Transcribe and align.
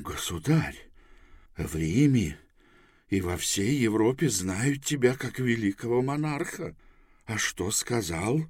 Государь, 0.00 0.88
в 1.56 1.76
Риме 1.76 2.38
и 3.08 3.20
во 3.20 3.36
всей 3.36 3.76
Европе 3.76 4.30
знают 4.30 4.84
тебя 4.84 5.14
как 5.14 5.38
великого 5.38 6.00
монарха. 6.00 6.74
А 7.26 7.36
что 7.36 7.70
сказал, 7.70 8.40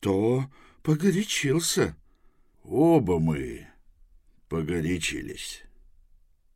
то 0.00 0.50
погорячился. 0.82 1.96
Оба 2.62 3.18
мы 3.18 3.68
погорячились. 4.48 5.62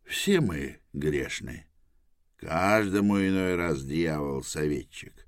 Все 0.04 0.40
мы 0.40 0.80
грешны. 0.92 1.66
Каждому 2.36 3.18
иной 3.18 3.56
раз 3.56 3.84
дьявол-советчик. 3.84 5.26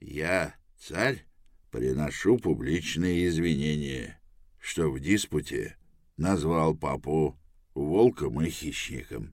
Я, 0.00 0.54
царь, 0.78 1.24
приношу 1.70 2.38
публичные 2.38 3.28
извинения, 3.28 4.20
что 4.58 4.90
в 4.90 5.00
диспуте 5.00 5.76
назвал 6.16 6.74
папу 6.74 7.39
волком 7.80 8.40
и 8.42 8.50
хищником. 8.50 9.32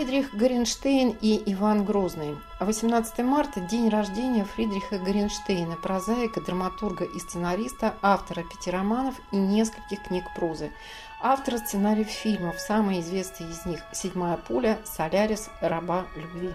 Фридрих 0.00 0.32
Горенштейн 0.34 1.14
и 1.20 1.42
Иван 1.52 1.84
Грозный. 1.84 2.38
18 2.58 3.18
марта– 3.18 3.60
день 3.70 3.90
рождения 3.90 4.46
Фридриха 4.46 4.98
Горенштейна, 4.98 5.76
прозаика, 5.76 6.40
драматурга 6.40 7.04
и 7.04 7.18
сценариста, 7.18 7.94
автора 8.00 8.42
пяти 8.42 8.70
романов 8.70 9.16
и 9.30 9.36
нескольких 9.36 10.02
книг 10.04 10.24
прозы. 10.34 10.72
Автора 11.20 11.58
сценариев 11.58 12.08
фильмов, 12.08 12.58
самые 12.58 13.00
известные 13.00 13.50
из 13.50 13.66
них 13.66 13.80
«Седьмая 13.92 14.38
пуля», 14.38 14.78
«Солярис», 14.86 15.50
«Раба 15.60 16.06
любви». 16.16 16.54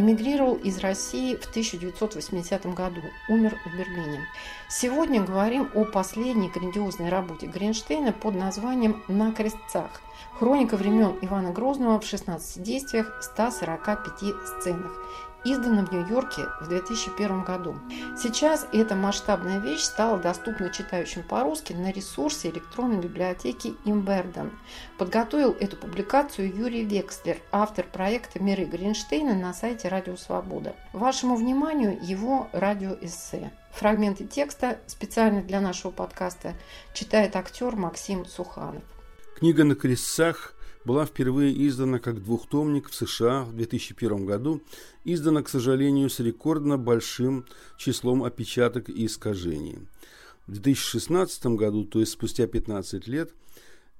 Эмигрировал 0.00 0.54
из 0.54 0.78
России 0.78 1.36
в 1.36 1.44
1980 1.50 2.64
году, 2.74 3.02
умер 3.28 3.58
в 3.66 3.78
Берлине. 3.78 4.26
Сегодня 4.70 5.22
говорим 5.22 5.68
о 5.74 5.84
последней 5.84 6.48
грандиозной 6.48 7.10
работе 7.10 7.46
Гринштейна 7.46 8.12
под 8.12 8.34
названием 8.34 9.02
«На 9.08 9.30
крестцах». 9.32 10.00
Хроника 10.38 10.78
времен 10.78 11.18
Ивана 11.20 11.50
Грозного 11.52 12.00
в 12.00 12.06
16 12.06 12.62
действиях, 12.62 13.18
145 13.20 14.34
сценах 14.46 14.92
издана 15.44 15.84
в 15.84 15.92
Нью-Йорке 15.92 16.46
в 16.60 16.68
2001 16.68 17.44
году. 17.44 17.76
Сейчас 18.16 18.66
эта 18.72 18.94
масштабная 18.94 19.58
вещь 19.58 19.82
стала 19.82 20.18
доступна 20.18 20.70
читающим 20.70 21.22
по-русски 21.22 21.72
на 21.72 21.90
ресурсе 21.92 22.50
электронной 22.50 22.98
библиотеки 22.98 23.74
Имберден. 23.84 24.50
Подготовил 24.98 25.56
эту 25.58 25.76
публикацию 25.76 26.54
Юрий 26.54 26.84
Векслер, 26.84 27.38
автор 27.52 27.86
проекта 27.86 28.42
«Миры 28.42 28.64
Гринштейна» 28.64 29.34
на 29.34 29.54
сайте 29.54 29.88
Радио 29.88 30.16
Свобода. 30.16 30.74
Вашему 30.92 31.36
вниманию 31.36 31.98
его 32.00 32.48
радиоэссе. 32.52 33.52
Фрагменты 33.72 34.24
текста 34.24 34.78
специально 34.86 35.42
для 35.42 35.60
нашего 35.60 35.90
подкаста 35.90 36.54
читает 36.92 37.36
актер 37.36 37.76
Максим 37.76 38.26
Суханов. 38.26 38.82
Книга 39.38 39.64
на 39.64 39.74
крестцах 39.74 40.54
была 40.84 41.04
впервые 41.04 41.66
издана 41.66 41.98
как 41.98 42.22
двухтомник 42.22 42.88
в 42.88 42.94
США 42.94 43.44
в 43.44 43.54
2001 43.54 44.26
году, 44.26 44.62
издана, 45.04 45.42
к 45.42 45.48
сожалению, 45.48 46.08
с 46.08 46.20
рекордно 46.20 46.78
большим 46.78 47.44
числом 47.76 48.24
опечаток 48.24 48.88
и 48.88 49.06
искажений. 49.06 49.78
В 50.46 50.52
2016 50.52 51.46
году, 51.46 51.84
то 51.84 52.00
есть 52.00 52.12
спустя 52.12 52.46
15 52.46 53.06
лет, 53.06 53.32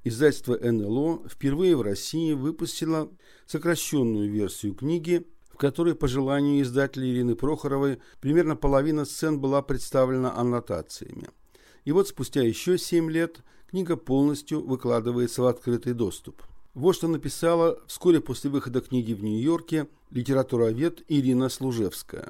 издательство 0.04 0.56
НЛО 0.56 1.28
впервые 1.28 1.76
в 1.76 1.82
России 1.82 2.32
выпустило 2.32 3.10
сокращенную 3.46 4.30
версию 4.30 4.74
книги, 4.74 5.26
в 5.52 5.56
которой, 5.56 5.94
по 5.94 6.08
желанию 6.08 6.62
издателя 6.62 7.06
Ирины 7.06 7.36
Прохоровой, 7.36 7.98
примерно 8.20 8.56
половина 8.56 9.04
сцен 9.04 9.38
была 9.38 9.60
представлена 9.60 10.34
аннотациями. 10.34 11.28
И 11.84 11.92
вот 11.92 12.08
спустя 12.08 12.42
еще 12.42 12.78
7 12.78 13.10
лет 13.10 13.42
книга 13.68 13.96
полностью 13.96 14.66
выкладывается 14.66 15.42
в 15.42 15.46
открытый 15.46 15.92
доступ. 15.92 16.42
Вот 16.74 16.94
что 16.94 17.08
написала 17.08 17.80
вскоре 17.88 18.20
после 18.20 18.48
выхода 18.48 18.80
книги 18.80 19.12
в 19.12 19.24
Нью-Йорке 19.24 19.88
литературовед 20.10 21.02
Ирина 21.08 21.48
Служевская. 21.48 22.28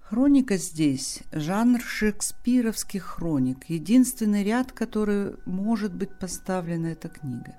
Хроника 0.00 0.56
здесь– 0.56 1.20
жанр 1.32 1.80
шекспировских 1.80 3.02
хроник, 3.02 3.68
единственный 3.68 4.44
ряд, 4.44 4.72
который 4.72 5.34
может 5.44 5.94
быть 5.94 6.18
поставлена 6.18 6.86
эта 6.86 7.10
книга. 7.10 7.54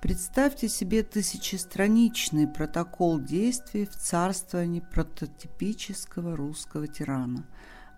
Представьте 0.00 0.68
себе 0.68 1.02
тысячестраничный 1.02 2.46
протокол 2.46 3.18
действий 3.18 3.86
в 3.86 3.96
царствовании 3.96 4.80
прототипического 4.92 6.36
русского 6.36 6.86
тирана. 6.86 7.44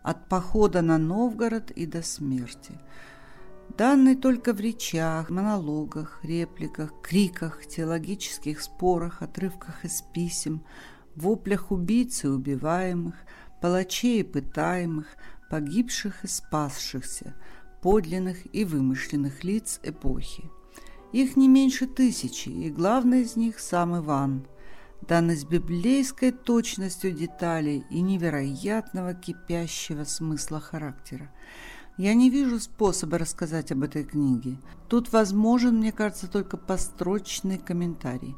От 0.03 0.29
похода 0.29 0.81
на 0.81 0.97
Новгород 0.97 1.71
и 1.73 1.85
до 1.85 2.03
смерти– 2.03 2.73
данный 3.77 4.16
только 4.16 4.53
в 4.53 4.60
речах, 4.60 5.31
монологах, 5.31 6.21
репликах, 6.22 6.93
криках, 7.03 7.66
теологических 7.66 8.60
спорах, 8.60 9.22
отрывках 9.22 9.84
из 9.84 10.03
писем, 10.12 10.62
воплях 11.15 11.71
убийц 11.71 12.25
и 12.25 12.28
убиваемых, 12.28 13.15
палачей 13.60 14.21
и 14.21 14.25
пытаемых, 14.25 15.06
погибших 15.50 16.25
и 16.25 16.27
спасшихся, 16.27 17.34
подлинных 17.82 18.54
и 18.54 18.65
вымышленных 18.65 19.44
лиц 19.44 19.81
эпохи. 19.83 20.50
Их 21.12 21.37
не 21.37 21.48
меньше 21.48 21.87
тысячи, 21.87 22.48
и 22.48 22.71
главный 22.71 23.22
из 23.22 23.37
них 23.37 23.59
сам 23.60 23.97
Иван, 23.97 24.47
данный 25.03 25.37
с 25.37 25.44
библейской 25.44 26.33
точностью 26.33 27.12
деталей 27.12 27.84
и 27.91 28.00
невероятного 28.00 29.15
кипящего 29.15 30.04
смысла 30.04 30.60
характера. 30.60 31.31
Я 31.99 32.12
не 32.12 32.29
вижу 32.29 32.61
способа 32.61 33.17
рассказать 33.17 33.73
об 33.73 33.83
этой 33.83 34.05
книге. 34.05 34.59
Тут 34.89 35.12
возможен, 35.12 35.79
мне 35.79 35.93
кажется, 35.93 36.29
только 36.29 36.59
построчный 36.59 37.57
комментарий. 37.57 38.37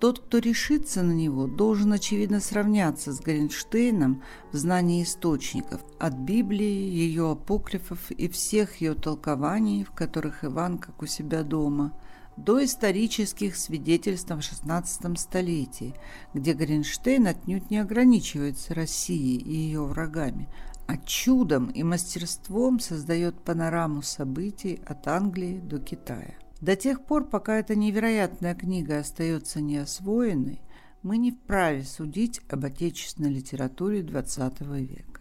Тот, 0.00 0.20
кто 0.20 0.38
решится 0.38 1.02
на 1.02 1.12
него, 1.12 1.46
должен, 1.46 1.92
очевидно, 1.92 2.40
сравняться 2.40 3.12
с 3.12 3.20
Гринштейном 3.20 4.22
в 4.52 4.56
знании 4.56 5.02
источников, 5.02 5.82
от 5.98 6.14
Библии, 6.14 6.64
ее 6.64 7.32
апокрифов 7.32 8.10
и 8.10 8.28
всех 8.28 8.80
ее 8.80 8.94
толкований, 8.94 9.84
в 9.84 9.90
которых 9.90 10.42
Иван 10.42 10.78
как 10.78 11.02
у 11.02 11.06
себя 11.06 11.42
дома, 11.42 11.92
до 12.36 12.64
исторических 12.64 13.54
свидетельств 13.56 14.30
в 14.30 14.38
XVI 14.38 15.16
столетии, 15.16 15.94
где 16.32 16.52
Гринштейн 16.52 17.26
отнюдь 17.26 17.70
не 17.70 17.78
ограничивается 17.78 18.74
Россией 18.74 19.38
и 19.38 19.54
ее 19.54 19.84
врагами, 19.84 20.48
а 20.86 20.96
чудом 20.98 21.70
и 21.70 21.82
мастерством 21.82 22.80
создает 22.80 23.40
панораму 23.42 24.02
событий 24.02 24.80
от 24.86 25.06
Англии 25.08 25.58
до 25.58 25.78
Китая. 25.78 26.34
До 26.60 26.76
тех 26.76 27.04
пор, 27.04 27.28
пока 27.28 27.58
эта 27.58 27.74
невероятная 27.74 28.54
книга 28.54 28.98
остается 28.98 29.60
неосвоенной, 29.60 30.60
мы 31.02 31.18
не 31.18 31.32
вправе 31.32 31.84
судить 31.84 32.40
об 32.48 32.64
отечественной 32.64 33.32
литературе 33.32 34.00
XX 34.00 34.80
века. 34.80 35.20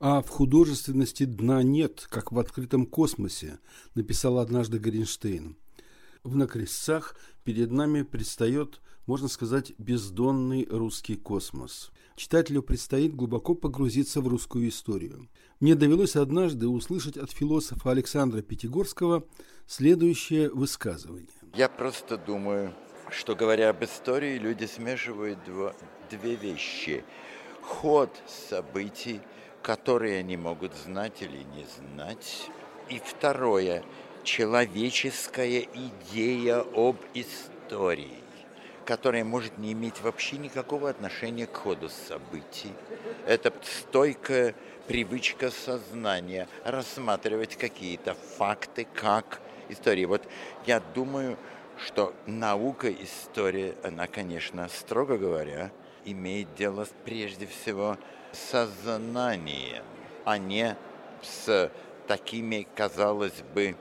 А 0.00 0.20
в 0.20 0.28
художественности 0.28 1.24
дна 1.24 1.62
нет, 1.62 2.06
как 2.10 2.32
в 2.32 2.38
открытом 2.38 2.84
космосе, 2.84 3.58
написал 3.94 4.38
однажды 4.38 4.78
Горинштейн. 4.78 5.56
В 6.24 6.36
«На 6.36 6.48
перед 7.44 7.70
нами 7.70 8.02
предстает, 8.02 8.80
можно 9.06 9.28
сказать, 9.28 9.72
бездонный 9.78 10.66
русский 10.68 11.16
космос– 11.16 11.92
читателю 12.16 12.62
предстоит 12.62 13.14
глубоко 13.14 13.54
погрузиться 13.54 14.20
в 14.20 14.28
русскую 14.28 14.68
историю. 14.68 15.28
Мне 15.60 15.74
довелось 15.74 16.16
однажды 16.16 16.68
услышать 16.68 17.16
от 17.16 17.30
философа 17.30 17.90
Александра 17.90 18.42
Пятигорского 18.42 19.24
следующее 19.66 20.50
высказывание. 20.50 21.28
Я 21.54 21.68
просто 21.68 22.16
думаю, 22.16 22.74
что 23.10 23.34
говоря 23.34 23.70
об 23.70 23.82
истории, 23.84 24.38
люди 24.38 24.64
смешивают 24.66 25.38
два, 25.44 25.74
две 26.10 26.34
вещи. 26.36 27.04
Ход 27.62 28.10
событий, 28.26 29.20
которые 29.62 30.18
они 30.18 30.36
могут 30.36 30.74
знать 30.74 31.22
или 31.22 31.38
не 31.38 31.66
знать. 31.78 32.50
И 32.90 33.00
второе, 33.02 33.84
человеческая 34.24 35.68
идея 35.74 36.64
об 36.74 36.96
истории, 37.12 38.18
которая 38.84 39.24
может 39.24 39.58
не 39.58 39.72
иметь 39.72 40.00
вообще 40.00 40.38
никакого 40.38 40.90
отношения 40.90 41.46
к 41.46 41.54
ходу 41.54 41.88
событий. 41.88 42.72
Это 43.26 43.52
стойкая 43.62 44.54
привычка 44.88 45.50
сознания 45.50 46.48
рассматривать 46.64 47.56
какие-то 47.56 48.14
факты 48.14 48.86
как 48.94 49.40
истории. 49.68 50.04
Вот 50.06 50.22
я 50.66 50.80
думаю, 50.80 51.36
что 51.78 52.14
наука 52.26 52.90
история, 52.90 53.74
она, 53.82 54.06
конечно, 54.06 54.68
строго 54.68 55.18
говоря, 55.18 55.70
имеет 56.04 56.54
дело 56.54 56.86
прежде 57.04 57.46
всего 57.46 57.98
с 58.32 58.38
сознанием, 58.50 59.84
а 60.24 60.38
не 60.38 60.76
с 61.22 61.70
такими, 62.06 62.66
казалось 62.74 63.42
бы, 63.54 63.76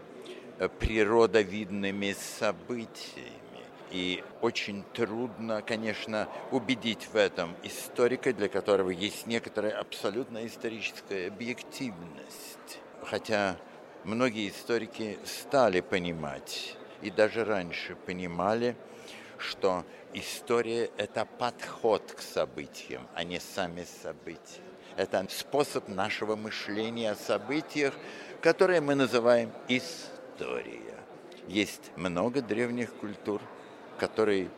природовидными 0.79 2.13
событиями. 2.13 3.33
И 3.91 4.23
очень 4.41 4.83
трудно, 4.93 5.61
конечно, 5.61 6.27
убедить 6.51 7.07
в 7.11 7.15
этом 7.15 7.55
историка, 7.63 8.33
для 8.33 8.49
которого 8.49 8.89
есть 8.89 9.27
некоторая 9.27 9.79
абсолютно 9.79 10.47
историческая 10.47 11.27
объективность. 11.27 12.79
Хотя 13.03 13.57
многие 14.03 14.49
историки 14.49 15.19
стали 15.25 15.81
понимать, 15.81 16.75
и 17.03 17.11
даже 17.11 17.45
раньше 17.45 17.95
понимали, 17.95 18.75
что 19.37 19.85
история– 20.13 20.89
это 20.97 21.25
подход 21.25 22.13
к 22.13 22.21
событиям, 22.21 23.07
а 23.13 23.23
не 23.23 23.39
сами 23.39 23.85
события. 24.01 24.61
Это 24.95 25.25
способ 25.29 25.87
нашего 25.87 26.35
мышления 26.35 27.11
о 27.11 27.15
событиях, 27.15 27.93
которые 28.41 28.81
мы 28.81 28.95
называем 28.95 29.51
история. 30.33 30.97
Есть 31.47 31.91
много 31.95 32.41
древних 32.41 32.93
культур, 32.93 33.41
которые, 33.99 34.49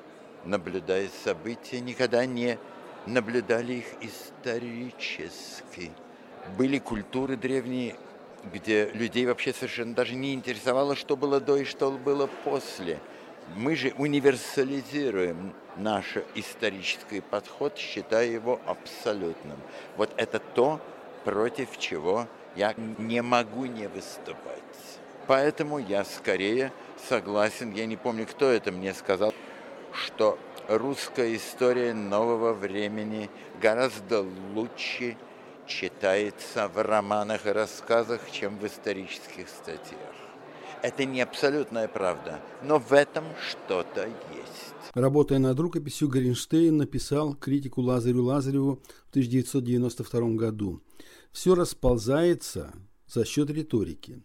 наблюдая 0.44 1.10
события, 1.24 1.80
никогда 1.80 2.26
не 2.26 2.58
наблюдали 3.06 3.74
их 3.74 3.86
исторически. 4.02 5.92
Были 6.58 6.78
культуры 6.80 7.38
древние, 7.38 7.96
где 8.54 8.90
людей 8.94 9.26
вообще 9.26 9.54
совершенно 9.54 9.96
даже 9.96 10.16
не 10.16 10.34
интересовало, 10.34 10.96
что 10.96 11.18
было 11.18 11.40
до 11.40 11.58
и 11.58 11.64
что 11.64 11.92
было 11.92 12.30
после. 12.44 13.00
Мы 13.56 13.76
же 13.76 13.94
универсализируем 13.98 15.54
наш 15.78 16.18
исторический 16.36 17.22
подход, 17.22 17.78
считая 17.78 18.28
его 18.28 18.60
абсолютным. 18.66 19.58
Вот 19.98 20.12
это 20.18 20.40
то, 20.40 20.80
против 21.24 21.78
чего 21.78 22.28
я 22.56 22.74
не 22.98 23.22
могу 23.22 23.66
не 23.66 23.88
выступать. 23.88 24.64
Поэтому 25.28 25.80
я 25.80 26.06
скорее 26.06 26.72
согласен, 27.10 27.74
я 27.74 27.86
не 27.86 27.98
помню, 27.98 28.28
кто 28.28 28.50
это 28.50 28.72
мне 28.72 28.94
сказал, 28.94 29.34
что 29.92 30.38
русская 30.68 31.36
история 31.36 31.94
нового 31.94 32.54
времени 32.54 33.30
гораздо 33.62 34.26
лучше 34.54 35.18
читается 35.68 36.68
в 36.68 36.82
романах 36.82 37.46
и 37.48 37.50
рассказах, 37.50 38.22
чем 38.32 38.60
в 38.60 38.68
исторических 38.68 39.50
статьях. 39.50 40.14
Это 40.82 41.06
не 41.06 41.22
абсолютная 41.22 41.88
правда, 41.88 42.40
но 42.62 42.78
в 42.78 42.94
этом 42.94 43.24
что-то 43.50 44.06
есть. 44.06 44.76
Работая 44.94 45.40
над 45.40 45.60
рукописью, 45.60 46.08
Гринштейн 46.08 46.78
написал 46.78 47.34
критику 47.34 47.82
Лазарю 47.82 48.24
Лазареву 48.24 48.82
в 49.08 49.10
1992 49.10 50.36
году. 50.36 50.82
Все 51.32 51.56
расползается 51.56 52.72
за 53.08 53.26
счет 53.26 53.50
риторики. 53.50 54.22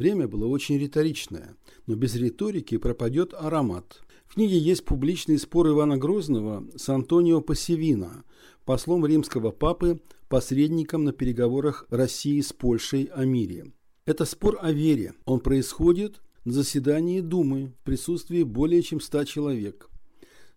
Время 0.00 0.26
было 0.26 0.46
очень 0.46 0.78
риторичное, 0.78 1.58
но 1.86 1.94
без 1.94 2.14
риторики 2.14 2.78
пропадет 2.78 3.34
аромат. 3.34 4.00
В 4.24 4.32
книге 4.36 4.56
есть 4.56 4.82
публичный 4.86 5.38
спор 5.38 5.68
Ивана 5.68 5.98
Грозного 5.98 6.66
с 6.74 6.88
Антонио 6.88 7.42
Пассивино, 7.42 8.24
послом 8.64 9.04
римского 9.04 9.50
папы, 9.50 10.00
посредником 10.30 11.04
на 11.04 11.12
переговорах 11.12 11.84
России 11.90 12.40
с 12.40 12.50
Польшей 12.54 13.10
о 13.14 13.26
мире. 13.26 13.74
Это 14.06 14.24
спор 14.24 14.56
о 14.62 14.72
вере. 14.72 15.12
Он 15.26 15.38
происходит 15.38 16.22
на 16.46 16.52
заседании 16.54 17.20
Думы 17.20 17.74
в 17.82 17.84
присутствии 17.84 18.42
более 18.42 18.80
чем 18.80 19.02
ста 19.02 19.26
человек. 19.26 19.90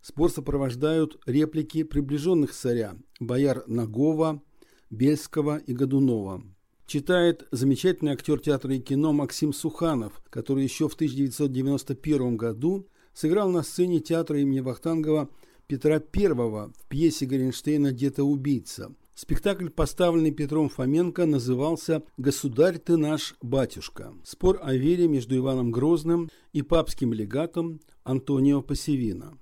Спор 0.01 0.31
сопровождают 0.31 1.19
реплики 1.25 1.83
приближенных 1.83 2.53
царя– 2.53 2.95
бояр 3.19 3.65
Нагова, 3.67 4.41
Бельского 4.89 5.57
и 5.57 5.73
Годунова. 5.73 6.41
Читает 6.85 7.47
замечательный 7.51 8.12
актер 8.12 8.39
театра 8.39 8.75
и 8.75 8.80
кино 8.80 9.13
Максим 9.13 9.53
Суханов, 9.53 10.21
который 10.30 10.63
еще 10.63 10.89
в 10.89 10.94
1991 10.94 12.38
году 12.38 12.88
сыграл 13.13 13.50
на 13.50 13.63
сцене 13.63 14.00
театра 14.00 14.39
имени 14.39 14.59
Вахтангова 14.59 15.30
Петра 15.68 16.01
I 16.13 16.33
в 16.33 16.74
пьесе 16.89 17.25
Горенштейна 17.25 17.91
«Где-то 17.91 18.24
убийца». 18.24 18.94
Спектакль, 19.15 19.69
поставленный 19.69 20.31
Петром 20.31 20.69
Фоменко, 20.69 21.25
назывался 21.25 22.03
«Государь 22.18 22.80
ты 22.80 22.97
наш, 22.97 23.36
батюшка». 23.41 24.13
Спор 24.24 24.59
о 24.62 24.74
вере 24.74 25.07
между 25.07 25.38
Иваном 25.38 25.71
Грозным 25.71 26.29
и 26.51 26.63
папским 26.63 27.13
легатом 27.13 27.79
Антонио 28.03 28.62
Пассивино. 28.62 29.38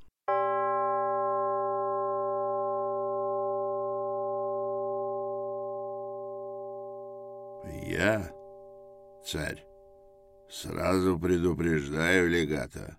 Я, 7.91 8.33
царь, 9.25 9.65
сразу 10.49 11.19
предупреждаю 11.19 12.29
легата, 12.29 12.97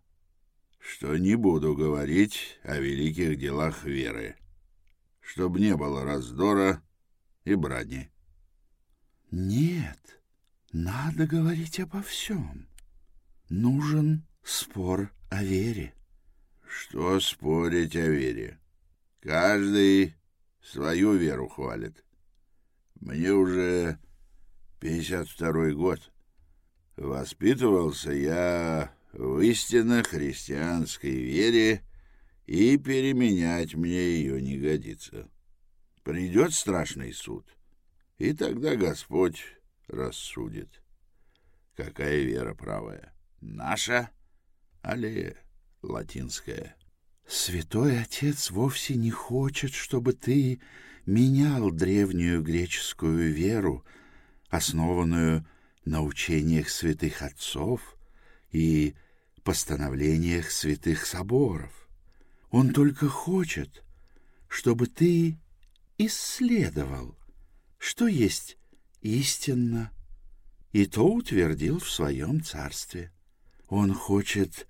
что 0.78 1.16
не 1.16 1.34
буду 1.34 1.74
говорить 1.74 2.60
о 2.62 2.76
великих 2.76 3.38
делах 3.38 3.84
веры, 3.84 4.36
чтобы 5.20 5.60
не 5.60 5.74
было 5.76 6.04
раздора 6.04 6.82
и 7.44 7.54
брани. 7.54 8.12
Нет, 9.30 10.20
надо 10.72 11.26
говорить 11.26 11.80
обо 11.80 12.02
всем. 12.02 12.68
Нужен 13.48 14.26
спор 14.44 15.10
о 15.30 15.42
вере. 15.42 15.94
Что 16.68 17.18
спорить 17.18 17.96
о 17.96 18.08
вере? 18.08 18.60
Каждый 19.22 20.16
свою 20.60 21.14
веру 21.14 21.48
хвалит. 21.48 22.04
Мне 23.00 23.32
уже 23.32 23.98
52 24.82 25.74
год. 25.74 26.12
Воспитывался 26.96 28.10
я 28.10 28.92
в 29.12 29.38
истинно 29.38 30.02
христианской 30.02 31.12
вере, 31.12 31.82
и 32.46 32.76
переменять 32.78 33.76
мне 33.76 34.16
ее 34.16 34.42
не 34.42 34.58
годится. 34.58 35.30
Придет 36.02 36.52
страшный 36.52 37.12
суд, 37.12 37.46
и 38.18 38.32
тогда 38.32 38.74
Господь 38.74 39.44
рассудит. 39.86 40.82
Какая 41.76 42.22
вера 42.22 42.54
правая? 42.54 43.14
Наша, 43.40 44.10
али 44.82 45.36
латинская? 45.82 46.74
Святой 47.28 48.00
Отец 48.00 48.50
вовсе 48.50 48.96
не 48.96 49.12
хочет, 49.12 49.74
чтобы 49.74 50.12
ты 50.12 50.60
менял 51.06 51.70
древнюю 51.70 52.42
греческую 52.42 53.32
веру, 53.32 53.84
основанную 54.52 55.46
на 55.86 56.02
учениях 56.02 56.68
святых 56.68 57.22
отцов 57.22 57.96
и 58.50 58.94
постановлениях 59.42 60.50
святых 60.50 61.06
соборов. 61.06 61.72
Он 62.50 62.74
только 62.74 63.08
хочет, 63.08 63.82
чтобы 64.48 64.88
ты 64.88 65.38
исследовал, 65.96 67.16
что 67.78 68.06
есть 68.06 68.58
истинно, 69.00 69.90
и 70.72 70.84
то 70.84 71.10
утвердил 71.10 71.78
в 71.78 71.90
своем 71.90 72.42
царстве. 72.42 73.10
Он 73.68 73.94
хочет, 73.94 74.68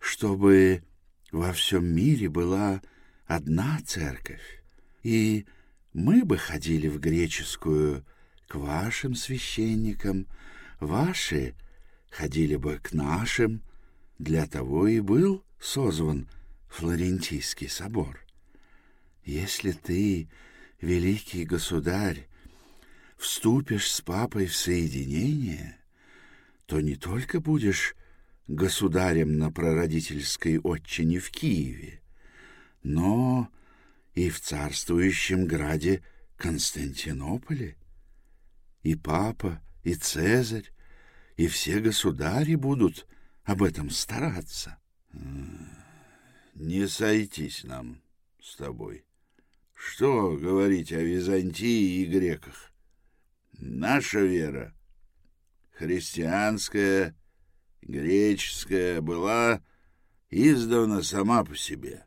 чтобы 0.00 0.82
во 1.30 1.52
всем 1.52 1.86
мире 1.86 2.28
была 2.28 2.82
одна 3.26 3.80
церковь, 3.86 4.64
и 5.04 5.46
мы 5.92 6.24
бы 6.24 6.38
ходили 6.38 6.88
в 6.88 6.98
греческую 6.98 8.04
к 8.52 8.56
вашим 8.56 9.14
священникам, 9.14 10.26
ваши 10.78 11.54
ходили 12.10 12.56
бы 12.56 12.78
к 12.82 12.92
нашим, 12.92 13.62
для 14.18 14.46
того 14.46 14.88
и 14.88 15.00
был 15.00 15.42
созван 15.58 16.28
Флорентийский 16.68 17.70
собор. 17.70 18.20
Если 19.24 19.72
ты, 19.72 20.28
великий 20.82 21.46
государь, 21.46 22.28
вступишь 23.16 23.90
с 23.90 24.02
папой 24.02 24.44
в 24.44 24.54
соединение, 24.54 25.78
то 26.66 26.82
не 26.82 26.96
только 26.96 27.40
будешь 27.40 27.96
государем 28.48 29.38
на 29.38 29.50
прародительской 29.50 30.60
отчине 30.60 31.20
в 31.20 31.30
Киеве, 31.30 32.02
но 32.82 33.48
и 34.14 34.28
в 34.28 34.42
царствующем 34.42 35.46
граде 35.46 36.02
Константинополе 36.36 37.78
и 38.82 38.94
папа, 38.94 39.60
и 39.82 39.94
Цезарь, 39.94 40.70
и 41.36 41.46
все 41.46 41.80
государи 41.80 42.54
будут 42.54 43.06
об 43.44 43.62
этом 43.62 43.90
стараться. 43.90 44.78
Не 46.54 46.86
сойтись 46.86 47.64
нам 47.64 48.02
с 48.40 48.56
тобой. 48.56 49.04
Что 49.74 50.36
говорить 50.36 50.92
о 50.92 51.02
Византии 51.02 52.02
и 52.02 52.06
греках? 52.06 52.72
Наша 53.52 54.20
вера, 54.20 54.74
христианская, 55.72 57.16
греческая, 57.80 59.00
была 59.00 59.62
издавна 60.30 61.02
сама 61.02 61.44
по 61.44 61.56
себе, 61.56 62.06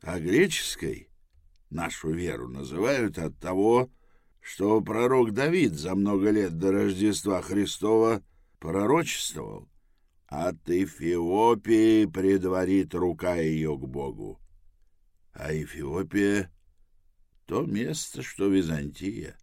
а 0.00 0.18
греческой 0.18 1.10
нашу 1.68 2.12
веру 2.12 2.48
называют 2.48 3.18
от 3.18 3.38
того, 3.38 3.86
что 3.86 4.01
пророк 4.82 5.32
Давид 5.32 5.74
за 5.74 5.94
много 5.94 6.30
лет 6.30 6.58
до 6.58 6.72
Рождества 6.72 7.42
Христова 7.42 8.22
пророчествовал. 8.58 9.68
От 10.26 10.68
Эфиопии 10.68 12.06
предварит 12.06 12.94
рука 12.94 13.36
ее 13.36 13.76
к 13.76 13.86
Богу. 13.86 14.40
А 15.32 15.52
Эфиопия— 15.54 16.50
то 17.46 17.62
место, 17.62 18.22
что 18.22 18.48
Византия. 18.48 19.36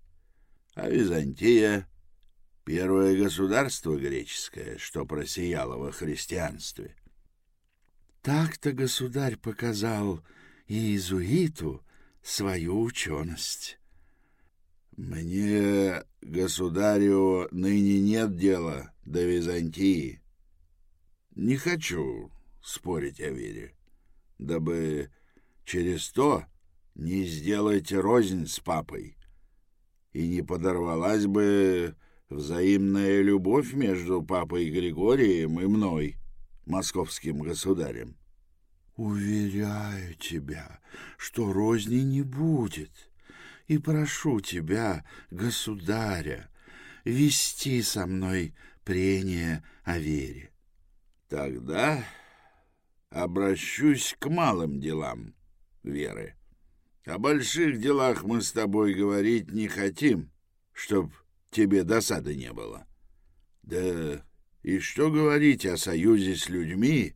А 0.73 0.89
Византия— 0.89 1.87
первое 2.65 3.15
государство 3.21 3.95
греческое, 3.95 4.77
что 4.77 5.05
просияло 5.05 5.77
во 5.77 5.91
христианстве. 5.91 6.95
Так-то 8.21 8.71
государь 8.71 9.37
показал 9.37 10.23
иезуиту 10.67 11.83
свою 12.21 12.81
ученость. 12.81 13.79
Мне, 14.99 16.03
государю, 16.21 17.47
ныне 17.51 18.01
нет 18.01 18.35
дела 18.35 18.91
до 19.05 19.23
Византии. 19.23 20.21
Не 21.35 21.55
хочу 21.55 22.29
спорить 22.61 23.21
о 23.21 23.29
вере, 23.29 23.77
дабы 24.39 25.09
через 25.63 26.09
то 26.09 26.43
не 26.95 27.23
сделать 27.23 27.93
рознь 27.93 28.45
с 28.45 28.59
папой, 28.59 29.15
и 30.11 30.27
не 30.27 30.41
подорвалась 30.41 31.27
бы 31.27 31.95
взаимная 32.27 33.21
любовь 33.21 33.71
между 33.71 34.21
папой 34.21 34.69
Григорием 34.69 35.61
и 35.61 35.65
мной, 35.65 36.17
московским 36.65 37.39
государем. 37.39 38.17
Уверяю 38.97 40.15
тебя, 40.15 40.81
что 41.17 41.53
розни 41.53 42.01
не 42.01 42.21
будет, 42.21 43.08
и 43.69 43.77
прошу 43.77 44.41
тебя, 44.41 45.05
государя, 45.29 46.49
вести 47.05 47.83
со 47.83 48.07
мной 48.07 48.55
прение 48.83 49.63
о 49.83 49.99
вере. 49.99 50.51
Тогда 51.27 52.03
обращусь 53.11 54.15
к 54.17 54.27
малым 54.27 54.81
делам 54.81 55.35
веры. 55.83 56.35
О 57.05 57.19
больших 57.19 57.79
делах 57.79 58.23
мы 58.23 58.41
с 58.41 58.51
тобой 58.51 58.95
говорить 58.95 59.51
не 59.51 59.67
хотим, 59.67 60.31
чтоб 60.73 61.13
тебе 61.51 61.83
досады 61.83 62.35
не 62.35 62.51
было. 62.51 62.87
Да 63.61 64.25
и 64.63 64.79
что 64.79 65.11
говорить 65.11 65.67
о 65.67 65.77
союзе 65.77 66.35
с 66.35 66.49
людьми, 66.49 67.13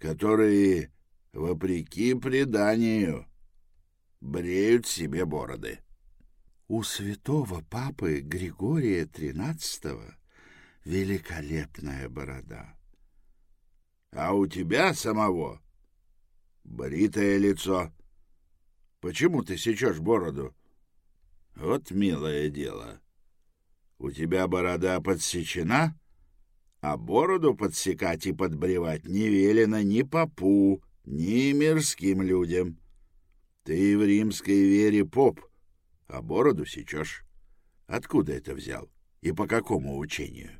которые 0.00 0.92
вопреки 1.32 2.14
преданию, 2.14 3.27
бреют 4.20 4.86
себе 4.86 5.24
бороды. 5.24 5.80
У 6.66 6.82
святого 6.82 7.62
папы 7.62 8.20
Григория 8.20 9.04
XIII 9.04 10.14
великолепная 10.84 12.08
борода. 12.08 12.76
А 14.12 14.34
у 14.34 14.46
тебя 14.46 14.94
самого 14.94 15.60
бритое 16.64 17.38
лицо. 17.38 17.92
Почему 19.00 19.42
ты 19.42 19.56
сечешь 19.56 20.00
бороду? 20.00 20.54
Вот 21.54 21.90
милое 21.90 22.48
дело. 22.48 23.00
У 23.98 24.10
тебя 24.10 24.46
борода 24.46 25.00
подсечена, 25.00 25.98
а 26.80 26.96
бороду 26.96 27.54
подсекать 27.54 28.26
и 28.26 28.32
подбревать 28.32 29.06
не 29.06 29.28
велено 29.28 29.82
ни 29.82 30.02
попу, 30.02 30.82
ни 31.04 31.52
мирским 31.52 32.22
людям. 32.22 32.78
Ты 33.68 33.98
в 33.98 34.02
римской 34.02 34.62
вере 34.62 35.04
поп, 35.04 35.42
а 36.06 36.22
бороду 36.22 36.64
сечешь. 36.64 37.22
Откуда 37.86 38.32
это 38.32 38.54
взял 38.54 38.88
и 39.20 39.30
по 39.30 39.46
какому 39.46 39.98
учению? 39.98 40.52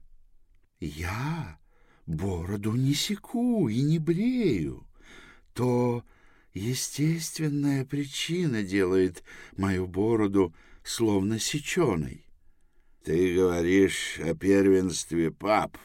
Я 0.79 1.59
бороду 2.05 2.75
не 2.75 2.93
секу 2.93 3.67
и 3.71 3.81
не 3.81 3.99
брею. 3.99 4.87
То 5.55 6.05
естественная 6.53 7.87
причина 7.87 8.63
делает 8.63 9.25
мою 9.57 9.87
бороду 9.87 10.55
словно 10.85 11.39
сеченой. 11.39 12.27
Ты 13.05 13.35
говоришь 13.35 14.21
о 14.23 14.35
первенстве 14.35 15.31
пап, 15.31 15.79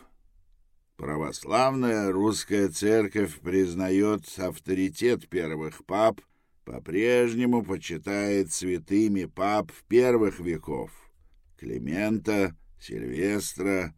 Православная 0.98 2.12
русская 2.12 2.68
церковь 2.68 3.40
признает 3.40 4.26
авторитет 4.38 5.30
первых 5.30 5.86
пап, 5.86 6.20
по-прежнему 6.66 7.64
почитает 7.64 8.52
святыми 8.52 9.26
пап 9.26 9.72
первых 9.88 10.40
веков— 10.40 10.92
Климента, 11.58 12.56
Сильвестра, 12.80 13.94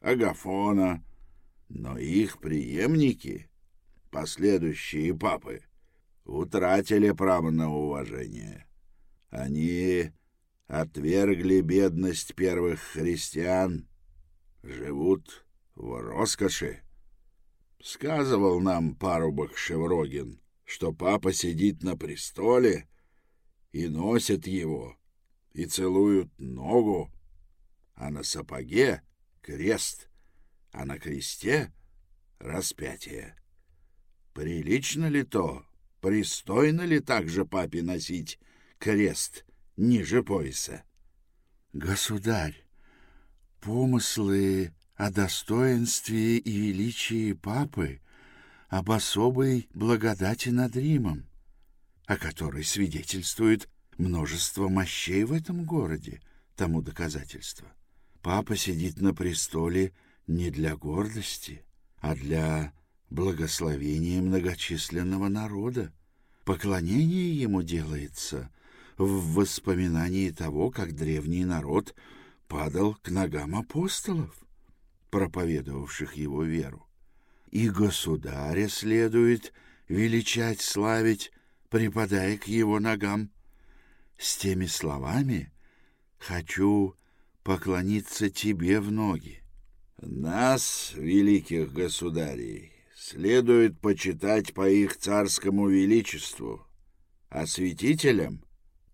Агафона, 0.00 1.02
но 1.68 1.98
их 1.98 2.38
преемники, 2.38 3.48
последующие 4.10 5.16
папы, 5.16 5.62
утратили 6.24 7.10
право 7.12 7.50
на 7.50 7.70
уважение. 7.70 8.66
Они 9.30 10.12
отвергли 10.66 11.60
бедность 11.60 12.34
первых 12.34 12.80
христиан, 12.80 13.88
живут 14.62 15.46
в 15.74 16.00
роскоши. 16.00 16.82
Сказывал 17.82 18.60
нам 18.60 18.94
парубок 18.94 19.56
Шеврогин, 19.56 20.40
что 20.68 20.92
папа 20.92 21.32
сидит 21.32 21.82
на 21.82 21.96
престоле 21.96 22.86
и 23.72 23.88
носит 23.88 24.46
его, 24.46 24.98
и 25.54 25.64
целуют 25.64 26.30
ногу, 26.38 27.10
а 27.94 28.10
на 28.10 28.22
сапоге— 28.22 29.02
крест, 29.40 30.10
а 30.70 30.84
на 30.84 30.98
кресте— 30.98 31.72
распятие. 32.38 33.34
Прилично 34.34 35.06
ли 35.06 35.22
то, 35.22 35.64
пристойно 36.02 36.82
ли 36.82 37.00
также 37.00 37.46
папе 37.46 37.80
носить 37.82 38.38
крест 38.78 39.46
ниже 39.78 40.22
пояса? 40.22 40.84
Государь, 41.72 42.62
помыслы 43.60 44.74
о 44.96 45.10
достоинстве 45.10 46.36
и 46.36 46.50
величии 46.50 47.32
папы, 47.32 48.02
об 48.68 48.90
особой 48.90 49.68
благодати 49.72 50.50
над 50.50 50.76
Римом, 50.76 51.26
о 52.06 52.16
которой 52.16 52.64
свидетельствует 52.64 53.68
множество 53.96 54.68
мощей 54.68 55.24
в 55.24 55.32
этом 55.32 55.64
городе, 55.64 56.20
тому 56.54 56.82
доказательство. 56.82 57.68
Папа 58.22 58.56
сидит 58.56 59.00
на 59.00 59.14
престоле 59.14 59.92
не 60.26 60.50
для 60.50 60.76
гордости, 60.76 61.64
а 61.98 62.14
для 62.14 62.72
благословения 63.10 64.20
многочисленного 64.20 65.28
народа. 65.28 65.92
Поклонение 66.44 67.38
ему 67.38 67.62
делается 67.62 68.50
в 68.98 69.34
воспоминании 69.34 70.30
того, 70.30 70.70
как 70.70 70.94
древний 70.94 71.44
народ 71.44 71.94
падал 72.48 72.94
к 72.94 73.10
ногам 73.10 73.54
апостолов 73.54 74.34
проповедовавших 75.10 76.14
его 76.14 76.42
веру. 76.42 76.87
И 77.50 77.70
государя 77.70 78.68
следует 78.68 79.52
величать, 79.88 80.60
славить, 80.60 81.32
припадая 81.70 82.36
к 82.36 82.46
его 82.46 82.78
ногам. 82.78 83.30
С 84.18 84.36
теми 84.36 84.66
словами 84.66 85.52
хочу 86.18 86.94
поклониться 87.42 88.28
тебе 88.28 88.80
в 88.80 88.90
ноги. 88.90 89.42
Нас, 90.00 90.92
великих 90.94 91.72
государей, 91.72 92.72
следует 92.94 93.80
почитать 93.80 94.52
по 94.52 94.68
их 94.68 94.96
царскому 94.96 95.68
величеству, 95.68 96.66
а 97.30 97.46
святителям 97.46 98.44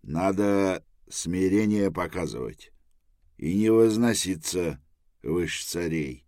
надо 0.01 0.83
смирение 1.09 1.91
показывать 1.91 2.71
и 3.37 3.53
не 3.53 3.69
возноситься 3.69 4.81
выше 5.21 5.65
царей. 5.65 6.24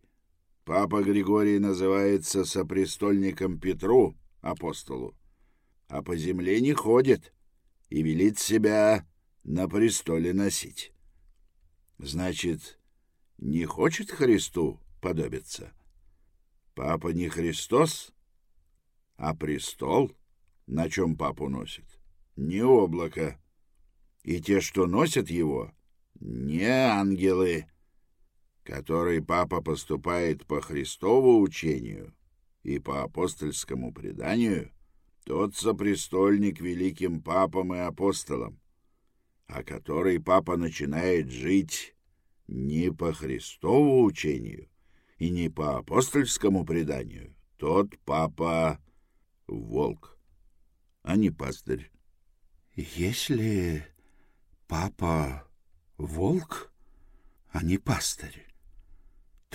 Папа 0.67 1.01
Григорий 1.01 1.59
называется 1.59 2.43
сопрестольником 2.43 3.57
Петру, 3.57 4.17
апостолу, 4.41 5.15
а 5.87 6.03
по 6.03 6.17
земле 6.17 6.59
не 6.59 6.73
ходит 6.73 7.33
и 7.87 8.01
велит 8.01 8.37
себя 8.37 9.07
на 9.45 9.69
престоле 9.69 10.33
носить. 10.33 10.91
Значит, 11.99 12.81
не 13.37 13.63
хочет 13.63 14.11
Христу 14.11 14.81
подобится. 15.01 15.71
Папа 16.75 17.13
не 17.13 17.29
Христос, 17.29 18.11
а 19.15 19.33
престол, 19.33 20.11
на 20.65 20.89
чем 20.89 21.15
папу 21.15 21.47
носит, 21.47 21.97
не 22.35 22.61
облако. 22.61 23.41
И 24.23 24.41
те, 24.41 24.59
что 24.59 24.85
носят 24.85 25.29
его, 25.29 25.71
не 26.19 26.65
ангелы, 26.65 27.67
который 28.67 29.21
папа 29.21 29.61
поступает 29.61 30.45
по 30.45 30.59
Христову 30.59 31.39
учению 31.39 32.13
и 32.63 32.79
по 32.79 33.01
апостольскому 33.01 33.93
преданию, 33.93 34.73
тот 35.23 35.55
сопрестольник 35.55 36.59
великим 36.59 37.21
папам 37.21 37.73
и 37.73 37.77
апостолам, 37.77 38.59
а 39.45 39.63
который 39.63 40.19
папа 40.19 40.57
начинает 40.57 41.31
жить 41.31 41.95
не 42.49 42.91
по 42.91 43.13
Христову 43.13 44.03
учению 44.03 44.67
и 45.17 45.29
не 45.29 45.47
по 45.47 45.77
апостольскому 45.77 46.65
преданию, 46.65 47.33
тот 47.55 47.97
папа— 47.99 48.81
волк, 49.47 50.19
а 51.03 51.15
не 51.15 51.29
пастырь. 51.29 51.89
Если 52.75 53.87
папа— 54.67 55.47
волк, 55.97 56.73
а 57.49 57.63
не 57.63 57.77
пастырь, 57.77 58.46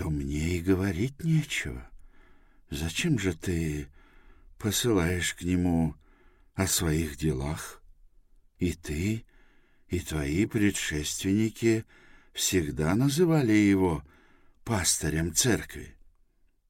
то 0.03 0.11
мне 0.11 0.57
и 0.57 0.61
говорить 0.61 1.23
нечего. 1.23 1.89
Зачем 2.71 3.21
же 3.21 3.35
ты 3.35 3.87
посылаешь 4.59 5.33
к 5.33 5.43
нему 5.43 5.95
о 6.55 6.67
своих 6.67 7.17
делах? 7.17 7.81
И 8.59 8.73
ты, 8.73 9.25
и 9.87 10.01
твои 10.01 10.47
предшественники 10.47 11.85
всегда 12.33 12.97
называли 12.97 13.53
его 13.53 14.03
пастырем 14.65 15.33
церкви. 15.35 15.97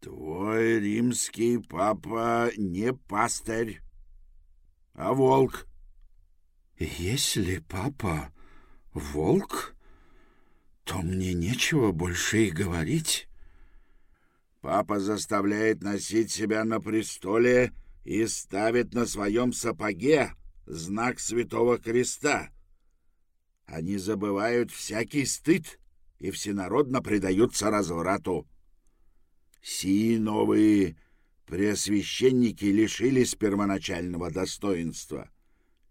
Твой 0.00 0.78
римский 0.80 1.56
папа 1.56 2.50
не 2.58 2.92
пастырь, 2.92 3.80
а 4.92 5.14
волк. 5.14 5.66
Если 6.78 7.60
папа 7.66 8.30
волк, 8.92 9.71
то 10.84 10.98
мне 10.98 11.32
нечего 11.34 11.92
больше 11.92 12.46
и 12.46 12.50
говорить. 12.50 13.28
Папа 14.60 15.00
заставляет 15.00 15.82
носить 15.82 16.30
себя 16.30 16.64
на 16.64 16.80
престоле 16.80 17.72
и 18.04 18.26
ставит 18.26 18.94
на 18.94 19.06
своем 19.06 19.52
сапоге 19.52 20.32
знак 20.66 21.20
Святого 21.20 21.78
Креста. 21.78 22.50
Они 23.66 23.96
забывают 23.96 24.70
всякий 24.70 25.24
стыд 25.24 25.78
и 26.18 26.30
всенародно 26.30 27.02
предаются 27.02 27.70
разврату. 27.70 28.46
Сии 29.60 30.16
новые 30.18 30.96
преосвященники 31.46 32.64
лишились 32.64 33.34
первоначального 33.34 34.30
достоинства. 34.30 35.30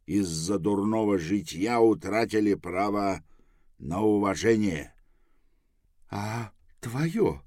Из-за 0.06 0.60
дурного 0.60 1.18
житья 1.18 1.80
утратили 1.80 2.56
право 2.56 3.24
на 3.82 4.02
уважение.— 4.02 4.94
А 6.10 6.54
твое, 6.80 7.42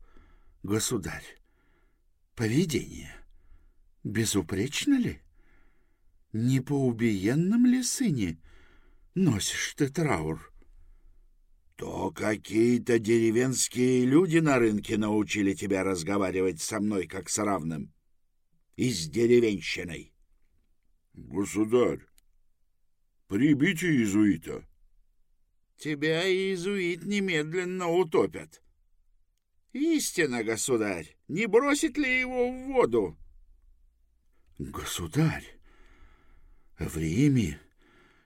государь, 0.63 1.25
поведение 2.35 3.15
безупречно 4.03 4.99
ли? 4.99 5.21
Не 6.33 6.61
по 6.61 6.73
убиенном 6.73 7.67
ли 7.67 7.83
сыне 7.83 8.39
носишь 9.15 9.75
ты 9.77 9.89
траур?— 9.89 10.53
То 11.77 12.11
какие-то 12.11 12.99
деревенские 12.99 14.05
люди 14.05 14.39
на 14.39 14.59
рынке 14.59 14.97
научили 14.97 15.55
тебя 15.55 15.85
разговаривать 15.85 16.61
со 16.61 16.81
мной 16.81 17.07
как 17.07 17.29
с 17.29 17.39
равным. 17.39 17.93
И 18.77 18.91
с 18.91 19.09
деревенщиной.— 19.09 20.13
Государь, 21.15 22.01
прибейте 23.29 23.89
иезуита.— 23.89 24.67
тебя 25.77 26.27
иезуит 26.27 27.05
немедленно 27.05 27.89
утопят. 27.89 28.63
Истина, 29.73 30.45
государь, 30.45 31.17
не 31.29 31.47
бросит 31.47 31.99
ли 31.99 32.21
его 32.21 32.51
в 32.51 32.67
воду? 32.67 33.19
Государь, 34.59 35.59
в 36.79 36.97
Риме 36.97 37.61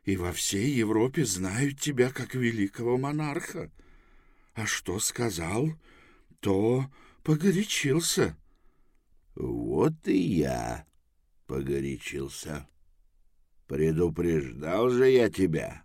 и 0.05 0.17
во 0.17 0.33
всей 0.33 0.71
Европе 0.71 1.25
знают 1.25 1.81
тебя 1.81 2.11
как 2.11 2.35
великого 2.35 2.99
монарха. 2.99 3.71
А 4.55 4.67
что 4.67 5.01
сказал, 5.01 5.71
то 6.41 6.91
погорячился. 7.23 8.37
Вот 9.35 9.95
и 10.07 10.19
я 10.19 10.87
погорячился. 11.47 12.69
Предупреждал 13.67 14.91
же 14.91 15.09
я 15.11 15.31
тебя 15.31 15.85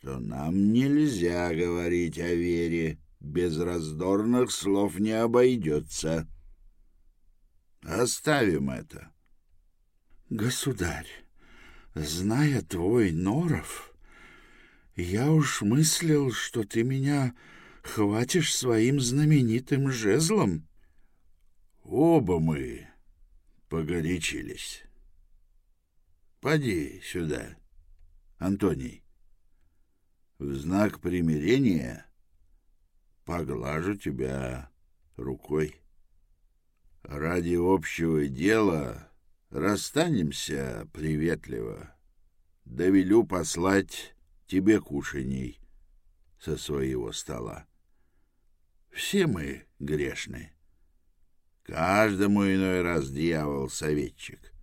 что 0.00 0.18
нам 0.18 0.72
нельзя 0.72 1.54
говорить 1.54 2.18
о 2.18 2.34
вере, 2.34 2.98
без 3.20 3.58
раздорных 3.58 4.50
слов 4.50 4.98
не 4.98 5.10
обойдется. 5.10 6.26
Оставим 7.82 8.70
это. 8.70 9.12
Государь, 10.30 11.08
зная 11.94 12.62
твой 12.62 13.12
норов, 13.12 13.92
я 14.96 15.30
уж 15.30 15.60
мыслил, 15.60 16.32
что 16.32 16.64
ты 16.64 16.82
меня 16.82 17.34
хватишь 17.82 18.56
своим 18.56 19.00
знаменитым 19.00 19.90
жезлом. 19.90 20.66
Оба 21.82 22.40
мы 22.40 22.88
погорячились. 23.68 24.82
Поди 26.40 27.02
сюда, 27.04 27.58
Антоний. 28.38 28.99
В 30.40 30.54
знак 30.54 31.00
примирения 31.00 32.06
поглажу 33.26 33.94
тебя 33.94 34.70
рукой. 35.16 35.76
Ради 37.02 37.56
общего 37.56 38.26
дела 38.26 39.12
расстанемся 39.50 40.88
приветливо. 40.94 41.94
Довелю 42.64 43.24
послать 43.24 44.16
тебе 44.46 44.80
кушаний 44.80 45.60
со 46.38 46.56
своего 46.56 47.12
стола. 47.12 47.66
Все 48.88 49.26
мы 49.26 49.66
грешны. 49.78 50.54
Каждому 51.64 52.44
иной 52.46 52.80
раз 52.80 53.10
дьявол 53.10 53.68
советчик. 53.68 54.54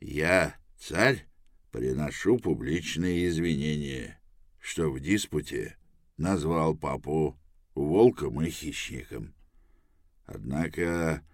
Я, 0.00 0.56
царь, 0.80 1.28
приношу 1.70 2.38
публичные 2.38 3.28
извинения 3.28 4.19
что 4.60 4.90
в 4.90 5.00
диспуте 5.00 5.76
назвал 6.16 6.76
папу 6.76 7.36
волком 7.74 8.40
и 8.42 8.50
хищником. 8.50 9.34
Однако 10.26 11.24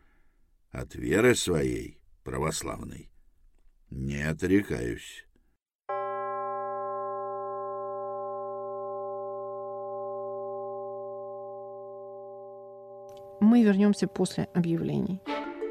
от 0.71 0.95
веры 0.95 1.35
своей, 1.35 1.99
православной, 2.25 3.11
не 3.91 4.23
отрекаюсь. 4.23 5.27
Мы 13.39 13.63
вернемся 13.63 14.09
после 14.09 14.45
объявлений. 14.55 15.21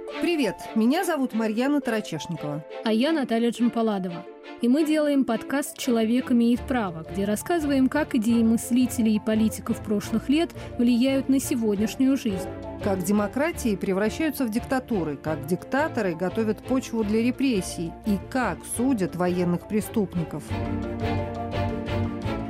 Привет, 0.05 0.55
меня 0.75 1.03
зовут 1.03 1.33
Марьяна 1.33 1.81
Тарачешникова. 1.81 2.63
А 2.83 2.93
я 2.93 3.11
Наталья 3.11 3.49
Джампаладова. 3.49 4.23
И 4.61 4.67
мы 4.67 4.85
делаем 4.85 5.25
подкаст 5.25 5.77
«Человек 5.77 6.31
имеет 6.31 6.61
право», 6.61 7.05
где 7.11 7.25
рассказываем, 7.25 7.89
как 7.89 8.13
идеи 8.13 8.43
мыслителей 8.43 9.15
и 9.15 9.19
политиков 9.19 9.83
прошлых 9.83 10.29
лет 10.29 10.51
влияют 10.77 11.27
на 11.27 11.39
сегодняшнюю 11.39 12.17
жизнь. 12.17 12.47
Как 12.83 13.03
демократии 13.03 13.75
превращаются 13.75 14.45
в 14.45 14.51
диктатуры, 14.51 15.17
как 15.17 15.47
диктаторы 15.47 16.13
готовят 16.13 16.59
почву 16.59 17.03
для 17.03 17.23
репрессий 17.23 17.91
и 18.05 18.17
как 18.29 18.59
судят 18.77 19.15
военных 19.15 19.67
преступников. 19.67 20.43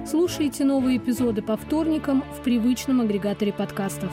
Слушайте 0.06 0.66
новые 0.66 0.98
эпизоды 0.98 1.42
по 1.42 1.56
вторникам 1.56 2.24
в 2.38 2.44
привычном 2.44 3.02
агрегаторе 3.02 3.54
подкастов. 3.54 4.12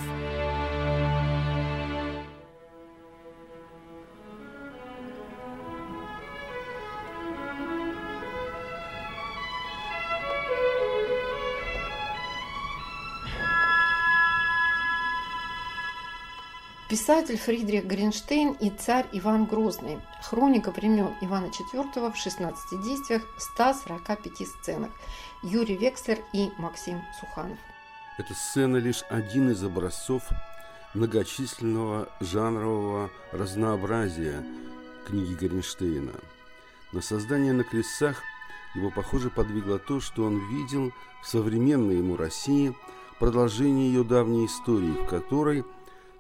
Писатель 17.03 17.37
Фридрих 17.37 17.85
Гринштейн 17.87 18.53
и 18.61 18.71
царь 18.71 19.09
Иван 19.11 19.47
Грозный. 19.47 19.99
Хроника 20.23 20.71
времен 20.71 21.13
Ивана 21.21 21.47
IV 21.47 22.13
в 22.13 22.17
16 22.17 22.81
действиях, 22.81 23.23
145 23.39 24.47
сценах. 24.47 24.91
Юрий 25.43 25.77
Векслер 25.77 26.21
и 26.33 26.51
Максим 26.59 27.03
Суханов. 27.19 27.59
Эта 28.19 28.33
сцена 28.35 28.77
лишь 28.77 29.03
один 29.11 29.51
из 29.51 29.65
образцов 29.65 30.23
многочисленного 30.95 32.09
жанрового 32.21 33.11
разнообразия 33.33 34.47
книги 35.05 35.35
Горенштейна. 35.35 36.13
На 36.93 37.03
создание 37.03 37.53
«На 37.53 37.65
крестах» 37.65 38.23
его, 38.77 38.93
похоже, 38.93 39.29
подвигло 39.29 39.81
то, 39.81 39.99
что 39.99 40.23
он 40.23 40.39
видел 40.55 40.93
в 41.21 41.27
современной 41.27 41.97
ему 41.97 42.17
России 42.17 42.77
продолжение 43.19 43.89
ее 43.89 44.05
давней 44.05 44.47
истории, 44.47 45.03
в 45.03 45.07
которой 45.07 45.65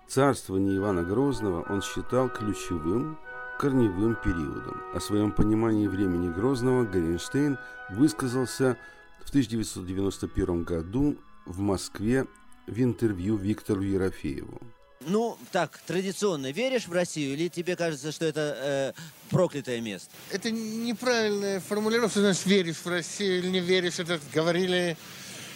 царствование 0.08 0.76
Ивана 0.76 1.02
Грозного 1.02 1.64
он 1.68 1.82
считал 1.82 2.28
ключевым 2.28 3.18
корневым 3.58 4.16
периодом. 4.16 4.82
О 4.94 5.00
своем 5.00 5.32
понимании 5.32 5.86
времени 5.86 6.32
Грозного 6.32 6.84
Горенштейн 6.84 7.58
высказался 7.90 8.76
в 9.24 9.28
1991 9.28 10.64
году 10.64 11.16
в 11.46 11.60
Москве 11.60 12.26
в 12.66 12.82
интервью 12.82 13.36
Виктору 13.36 13.82
Ерофееву. 13.82 14.60
Ну, 15.06 15.36
так, 15.50 15.78
традиционно, 15.86 16.52
веришь 16.52 16.86
в 16.86 16.92
Россию 16.92 17.34
или 17.34 17.48
тебе 17.48 17.76
кажется, 17.76 18.12
что 18.12 18.24
это 18.24 18.94
э, 18.96 19.00
проклятое 19.30 19.80
место? 19.80 20.10
Это 20.30 20.50
неправильная 20.50 21.60
формулировка, 21.60 22.20
значит, 22.20 22.46
веришь 22.46 22.76
в 22.76 22.86
Россию 22.86 23.38
или 23.38 23.48
не 23.48 23.60
веришь. 23.60 23.98
Это 23.98 24.20
говорили 24.32 24.96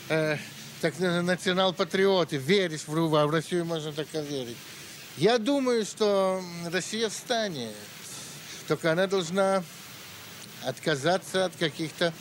э, 0.08 0.36
так 0.90 0.98
национал-патриоты. 0.98 2.36
Веришь 2.36 2.86
в, 2.86 2.92
в 2.92 3.30
Россию, 3.30 3.64
можно 3.64 3.92
так 3.92 4.06
верить. 4.12 4.56
Я 5.16 5.38
думаю, 5.38 5.84
что 5.84 6.42
Россия 6.70 7.08
встанет. 7.08 7.74
Только 8.68 8.92
она 8.92 9.06
должна 9.06 9.62
отказаться 10.64 11.46
от 11.46 11.56
каких-то 11.56 12.12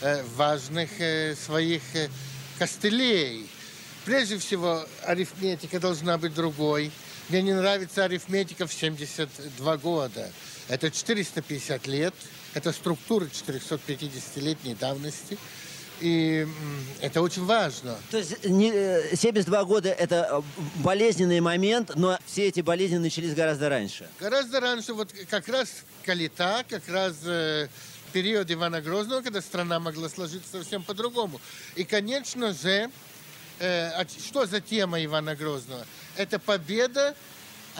э, 0.00 0.22
важных 0.36 0.90
э, 1.00 1.34
своих 1.34 1.82
э, 1.94 2.08
костылей– 2.58 3.48
Прежде 4.04 4.38
всего, 4.38 4.86
арифметика 5.02 5.78
должна 5.78 6.16
быть 6.16 6.34
другой. 6.34 6.90
Мне 7.28 7.42
не 7.42 7.52
нравится 7.52 8.04
арифметика 8.04 8.66
в 8.66 8.72
72 8.72 9.76
года. 9.76 10.30
Это 10.68 10.90
450 10.90 11.86
лет, 11.86 12.14
это 12.54 12.72
структура 12.72 13.26
450-летней 13.26 14.74
давности. 14.74 15.36
И 16.00 16.46
это 17.00 17.20
очень 17.20 17.44
важно. 17.44 17.96
То 18.10 18.18
есть 18.18 18.44
не, 18.44 18.70
72 19.14 19.64
года– 19.64 19.88
это 19.98 20.42
болезненный 20.76 21.40
момент, 21.40 21.92
но 21.94 22.18
все 22.26 22.48
эти 22.48 22.60
болезни 22.60 22.96
начались 22.96 23.34
гораздо 23.34 23.68
раньше. 23.68 24.08
Гораздо 24.18 24.60
раньше. 24.60 24.94
Вот 24.94 25.12
как 25.28 25.48
раз 25.48 25.68
Калита, 26.04 26.64
как 26.68 26.88
раз 26.88 27.16
э, 27.24 27.68
период 28.12 28.50
Ивана 28.50 28.80
Грозного, 28.80 29.20
когда 29.20 29.40
страна 29.40 29.78
могла 29.78 30.08
сложиться 30.08 30.50
совсем 30.50 30.82
по-другому. 30.82 31.40
И, 31.76 31.84
конечно 31.84 32.54
же, 32.54 32.90
э, 33.58 34.04
что 34.06 34.46
за 34.46 34.60
тема 34.60 35.04
Ивана 35.04 35.36
Грозного? 35.36 35.86
Это 36.16 36.38
победа 36.38 37.14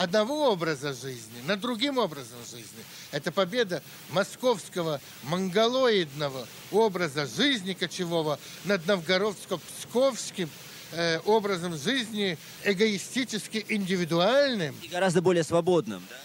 одного 0.01 0.51
образа 0.51 0.93
жизни 0.93 1.41
над 1.45 1.59
другим 1.59 1.99
образом 1.99 2.39
жизни. 2.49 2.83
Это 3.11 3.31
победа 3.31 3.83
московского 4.09 4.99
монголоидного 5.23 6.47
образа 6.71 7.27
жизни 7.27 7.73
кочевого 7.73 8.39
над 8.65 8.83
новгородско-псковским 8.87 10.49
э, 10.93 11.19
образом 11.25 11.77
жизни 11.77 12.37
эгоистически 12.63 13.63
индивидуальным. 13.69 14.75
И 14.81 14.87
гораздо 14.87 15.21
более 15.21 15.43
свободным, 15.43 16.03
да? 16.09 16.15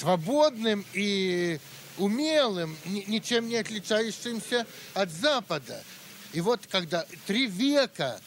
Свободным 0.00 0.84
и 0.92 1.60
умелым, 1.98 2.76
ничем 2.86 3.48
не 3.48 3.56
отличающимся 3.56 4.66
от 4.94 5.12
Запада. 5.12 5.80
И 6.32 6.40
вот 6.40 6.60
когда 6.68 7.06
три 7.26 7.46
века 7.46 8.20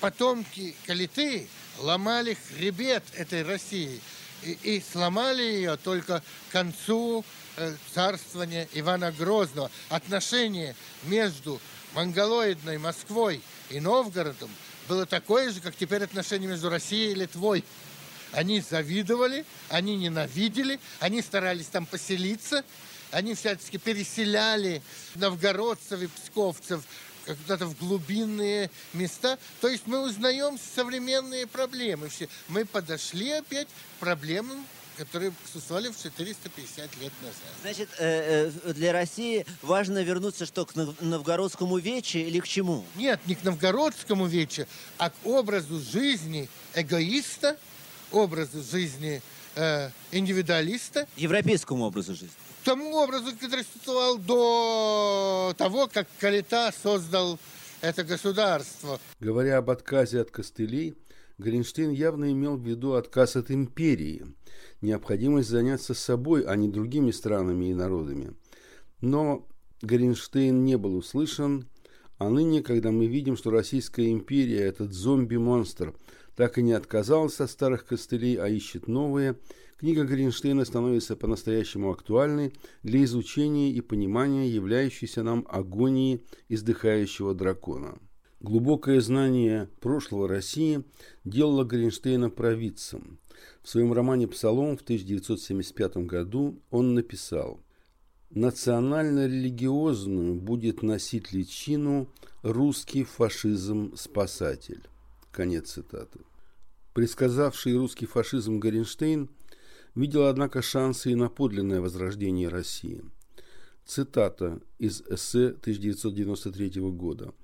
потомки 0.00 0.74
Калиты 0.84 1.46
ломали 1.78 2.36
хребет 2.48 3.04
этой 3.14 3.44
России 3.44 4.00
и, 4.44 4.82
сломали 4.92 5.42
ее 5.42 5.76
только 5.76 6.22
к 6.48 6.52
концу 6.52 7.24
э, 7.56 7.74
царствования 7.94 8.68
Ивана 8.72 9.12
Грозного. 9.12 9.70
Отношение 9.88 10.74
между 11.04 11.60
монголоидной 11.94 12.78
Москвой 12.78 13.42
и 13.70 13.80
Новгородом 13.80 14.50
было 14.88 15.06
такое 15.06 15.50
же, 15.50 15.60
как 15.60 15.76
теперь 15.76 16.02
отношение 16.02 16.48
между 16.48 16.68
Россией 16.68 17.12
и 17.12 17.16
Литвой. 17.16 17.64
Они 18.32 18.60
завидовали, 18.60 19.44
они 19.68 19.96
ненавидели, 19.96 20.80
они 21.00 21.20
старались 21.20 21.66
там 21.66 21.84
поселиться, 21.84 22.64
они 23.10 23.34
всячески 23.34 23.76
переселяли 23.76 24.82
новгородцев 25.16 26.00
и 26.00 26.06
псковцев 26.06 26.82
куда-то 27.26 27.66
в 27.66 27.78
глубинные 27.78 28.70
места. 28.92 29.38
То 29.60 29.68
есть 29.68 29.86
мы 29.86 30.00
узнаем 30.00 30.58
современные 30.74 31.46
проблемы. 31.46 32.08
Все. 32.08 32.28
Мы 32.48 32.64
подошли 32.64 33.30
опять 33.30 33.68
к 33.68 34.00
проблемам 34.00 34.64
которые 34.96 35.32
существовали 35.50 35.88
в 35.88 36.00
450 36.00 36.96
лет 37.00 37.12
назад. 37.22 37.36
Значит, 37.62 37.88
э, 37.98 38.50
э, 38.64 38.72
для 38.74 38.92
России 38.92 39.46
важно 39.62 40.02
вернуться 40.02 40.46
что, 40.46 40.66
к 40.66 40.74
новгородскому 40.74 41.78
вече 41.78 42.20
или 42.20 42.40
к 42.40 42.46
чему? 42.46 42.84
Нет, 42.96 43.18
не 43.26 43.34
к 43.34 43.42
новгородскому 43.42 44.26
вече, 44.26 44.66
а 44.98 45.10
к 45.10 45.14
образу 45.24 45.80
жизни 45.80 46.48
эгоиста, 46.74 47.56
образу 48.10 48.62
жизни 48.62 49.22
э, 49.54 49.90
индивидуалиста. 50.10 51.08
Европейскому 51.16 51.84
образу 51.84 52.12
жизни 52.12 52.30
тому 52.62 52.96
образу, 52.96 53.32
который 53.38 53.64
существовал 53.64 54.18
до 54.18 55.54
того, 55.56 55.88
как 55.92 56.06
Калита 56.18 56.72
создал 56.82 57.38
это 57.80 58.04
государство. 58.04 58.98
Говоря 59.20 59.58
об 59.58 59.70
отказе 59.70 60.20
от 60.20 60.30
костылей, 60.30 60.94
Гринштейн 61.38 61.90
явно 61.90 62.30
имел 62.32 62.56
в 62.56 62.66
виду 62.66 62.94
отказ 62.94 63.36
от 63.36 63.50
империи, 63.50 64.26
необходимость 64.80 65.48
заняться 65.48 65.94
собой, 65.94 66.44
а 66.44 66.54
не 66.56 66.68
другими 66.68 67.10
странами 67.10 67.66
и 67.66 67.74
народами. 67.74 68.34
Но 69.00 69.46
Гринштейн 69.82 70.64
не 70.64 70.76
был 70.76 70.96
услышан, 70.96 71.68
а 72.18 72.28
ныне, 72.28 72.62
когда 72.62 72.92
мы 72.92 73.06
видим, 73.06 73.36
что 73.36 73.50
Российская 73.50 74.10
империя, 74.12 74.60
этот 74.60 74.92
зомби-монстр, 74.92 75.94
так 76.36 76.58
и 76.58 76.62
не 76.62 76.72
отказался 76.72 77.44
от 77.44 77.50
старых 77.50 77.84
костылей, 77.84 78.36
а 78.36 78.48
ищет 78.48 78.86
новые– 78.86 79.36
Книга 79.82 80.04
Гринштейна 80.04 80.64
становится 80.64 81.16
по-настоящему 81.16 81.90
актуальной 81.90 82.54
для 82.84 83.02
изучения 83.02 83.72
и 83.72 83.80
понимания 83.80 84.48
являющейся 84.48 85.24
нам 85.24 85.44
агонии 85.48 86.24
издыхающего 86.48 87.34
дракона. 87.34 87.98
Глубокое 88.38 89.00
знание 89.00 89.68
прошлого 89.80 90.28
России 90.28 90.84
делало 91.24 91.64
Гринштейна 91.64 92.30
провидцем. 92.30 93.18
В 93.60 93.68
своем 93.68 93.92
романе 93.92 94.28
«Псалом» 94.28 94.76
в 94.76 94.82
1975 94.82 95.96
году 96.06 96.62
он 96.70 96.94
написал 96.94 97.60
«Национально-религиозную 98.30 100.36
будет 100.36 100.84
носить 100.84 101.32
личину 101.32 102.08
русский 102.44 103.02
фашизм-спасатель». 103.02 104.86
Конец 105.32 105.72
цитаты. 105.72 106.20
Предсказавший 106.94 107.76
русский 107.76 108.06
фашизм 108.06 108.60
Горенштейн 108.60 109.28
видел, 109.94 110.26
однако, 110.26 110.62
шансы 110.62 111.12
и 111.12 111.14
на 111.14 111.28
подлинное 111.28 111.80
возрождение 111.80 112.48
России. 112.48 113.02
Цитата 113.84 114.60
из 114.78 115.02
эссе 115.02 115.48
1993 115.48 116.80
года. 116.90 117.34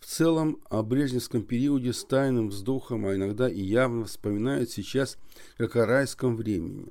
В 0.00 0.06
целом, 0.06 0.58
о 0.68 0.82
брежневском 0.82 1.42
периоде 1.42 1.92
с 1.92 2.04
тайным 2.04 2.48
вздохом, 2.48 3.06
а 3.06 3.14
иногда 3.14 3.48
и 3.48 3.60
явно 3.60 4.06
вспоминают 4.06 4.70
сейчас 4.70 5.16
как 5.56 5.76
о 5.76 5.86
райском 5.86 6.36
времени. 6.36 6.86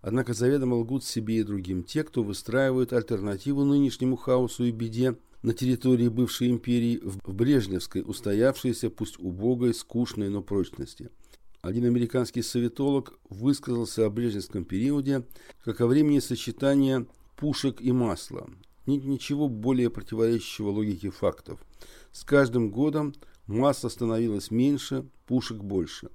Однако 0.00 0.32
заведомо 0.32 0.76
лгут 0.76 1.04
себе 1.04 1.38
и 1.38 1.42
другим 1.42 1.82
те, 1.82 2.04
кто 2.04 2.22
выстраивают 2.22 2.92
альтернативу 2.92 3.64
нынешнему 3.64 4.16
хаосу 4.16 4.64
и 4.64 4.70
беде 4.70 5.16
на 5.42 5.52
территории 5.52 6.08
бывшей 6.08 6.48
империи 6.48 7.00
в 7.02 7.18
брежневской, 7.34 8.02
устоявшейся, 8.06 8.88
пусть 8.88 9.18
убогой, 9.18 9.74
скучной, 9.74 10.28
но 10.30 10.42
прочности– 10.42 11.10
один 11.66 11.84
американский 11.84 12.42
советолог 12.42 13.18
высказался 13.28 14.06
о 14.06 14.10
брежневском 14.10 14.64
периоде 14.64 15.26
как 15.64 15.80
о 15.80 15.88
времени 15.88 16.20
сочетания 16.20 17.06
пушек 17.34 17.80
и 17.80 17.90
масла. 17.90 18.48
Нет 18.86 19.04
ничего 19.04 19.48
более 19.48 19.90
противоречащего 19.90 20.68
логике 20.68 21.10
фактов. 21.10 21.60
С 22.12 22.22
каждым 22.22 22.70
годом 22.70 23.14
масла 23.48 23.88
становилось 23.88 24.52
меньше, 24.52 25.08
пушек 25.26 25.58
больше. 25.58 26.10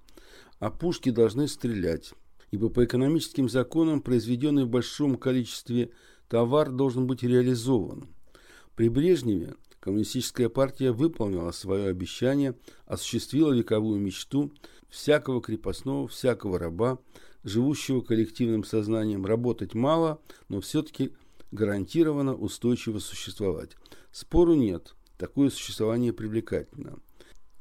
А 0.59 0.71
пушки 0.71 1.09
должны 1.09 1.49
стрелять, 1.49 2.13
ибо 2.51 2.69
по 2.69 2.85
экономическим 2.85 3.49
законам 3.49 4.01
произведенный 4.01 4.63
в 4.63 4.69
большом 4.69 5.17
количестве 5.17 5.91
товар 6.29 6.71
должен 6.71 7.07
быть 7.07 7.23
реализован. 7.23 8.07
При 8.75 8.87
Брежневе 8.87 9.55
Коммунистическая 9.81 10.47
партия 10.47 10.91
выполнила 10.91 11.49
свое 11.49 11.87
обещание, 11.87 12.55
осуществила 12.85 13.51
вековую 13.51 13.99
мечту 13.99 14.53
всякого 14.91 15.41
крепостного, 15.41 16.07
всякого 16.07 16.59
раба, 16.59 16.99
живущего 17.43 18.01
коллективным 18.01 18.63
сознанием, 18.63 19.25
работать 19.25 19.73
мало, 19.73 20.21
но 20.49 20.61
все-таки 20.61 21.13
гарантированно 21.51 22.35
устойчиво 22.35 22.99
существовать. 22.99 23.71
Спору 24.11 24.53
нет, 24.53 24.93
такое 25.17 25.49
существование 25.49 26.13
привлекательно. 26.13 26.99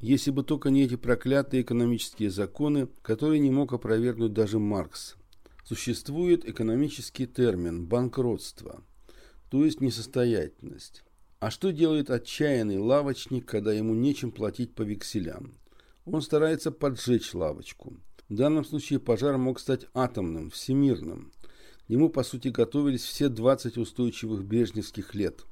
если 0.00 0.30
бы 0.30 0.42
только 0.42 0.70
не 0.70 0.84
эти 0.84 0.96
проклятые 0.96 1.62
экономические 1.62 2.30
законы, 2.30 2.88
которые 3.02 3.38
не 3.38 3.50
мог 3.50 3.74
опровергнуть 3.74 4.32
даже 4.32 4.58
Маркс. 4.58 5.16
Существует 5.62 6.48
экономический 6.48 7.26
термин 7.26 7.86
«банкротство», 7.86 8.82
то 9.50 9.62
есть 9.62 9.82
несостоятельность. 9.82 11.04
А 11.38 11.50
что 11.50 11.70
делает 11.70 12.10
отчаянный 12.10 12.78
лавочник, 12.78 13.44
когда 13.46 13.72
ему 13.74 13.94
нечем 13.94 14.30
платить 14.30 14.74
по 14.74 14.82
векселям? 14.82 15.59
Он 16.12 16.22
старается 16.22 16.70
поджечь 16.72 17.34
лавочку. 17.34 17.96
В 18.28 18.34
данном 18.34 18.64
случае 18.64 18.98
пожар 18.98 19.36
мог 19.38 19.58
стать 19.58 19.86
атомным, 19.94 20.50
всемирным. 20.50 21.32
К 21.86 21.90
нему, 21.90 22.08
по 22.08 22.22
сути, 22.22 22.48
готовились 22.48 23.02
все 23.02 23.28
20 23.28 23.76
устойчивых 23.76 24.44
брежневских 24.44 25.14
лет. 25.14 25.44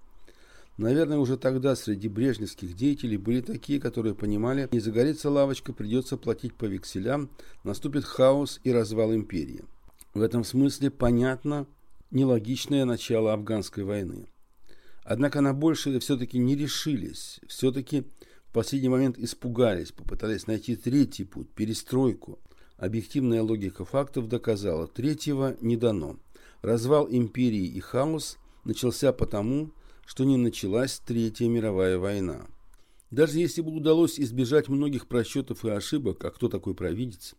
Наверное, 0.76 1.18
уже 1.18 1.36
тогда 1.36 1.74
среди 1.74 2.06
брежневских 2.08 2.76
деятелей 2.76 3.16
были 3.16 3.40
такие, 3.40 3.80
которые 3.80 4.14
понимали, 4.14 4.68
не 4.70 4.78
загорится 4.78 5.28
лавочка, 5.28 5.72
придется 5.72 6.16
платить 6.16 6.54
по 6.54 6.66
векселям, 6.66 7.30
наступит 7.64 8.04
хаос 8.04 8.60
и 8.62 8.70
развал 8.70 9.12
империи. 9.12 9.64
В 10.14 10.22
этом 10.22 10.44
смысле 10.44 10.90
понятно 10.90 11.66
нелогичное 12.12 12.84
начало 12.84 13.32
афганской 13.32 13.82
войны. 13.82 14.28
Однако 15.02 15.40
на 15.40 15.52
большее 15.52 15.98
все-таки 15.98 16.38
не 16.38 16.54
решились, 16.54 17.40
все-таки 17.48 18.04
последний 18.58 18.88
момент 18.88 19.20
испугались, 19.20 19.92
попытались 19.92 20.48
найти 20.48 20.74
третий 20.74 21.22
путь, 21.22 21.48
перестройку. 21.48 22.40
Объективная 22.76 23.40
логика 23.40 23.84
фактов 23.84 24.26
доказала, 24.26 24.88
третьего 24.88 25.56
не 25.60 25.76
дано. 25.76 26.18
Развал 26.60 27.06
империи 27.08 27.66
и 27.66 27.78
хаос 27.78 28.36
начался 28.64 29.12
потому, 29.12 29.70
что 30.04 30.24
не 30.24 30.36
началась 30.36 30.98
Третья 30.98 31.46
мировая 31.46 31.98
война. 31.98 32.48
Даже 33.12 33.38
если 33.38 33.60
бы 33.60 33.70
удалось 33.70 34.18
избежать 34.18 34.68
многих 34.68 35.06
просчетов 35.06 35.64
и 35.64 35.70
ошибок, 35.70 36.24
а 36.24 36.32
кто 36.32 36.48
такой 36.48 36.74
провидец, 36.74 37.36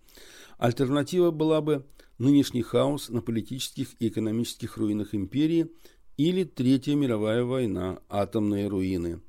альтернатива 0.58 1.32
была 1.32 1.60
бы 1.60 1.86
нынешний 2.17 2.62
хаос 2.62 3.10
на 3.10 3.21
политических 3.21 3.89
и 3.99 4.08
экономических 4.08 4.77
руинах 4.77 5.13
империи 5.13 5.69
или 6.15 6.45
Третья 6.45 6.95
мировая 6.95 7.43
война, 7.43 7.99
атомные 8.08 8.69
руины. 8.69 9.19